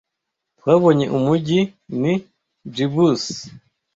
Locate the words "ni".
2.01-2.13